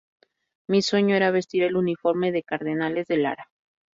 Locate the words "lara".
3.17-3.51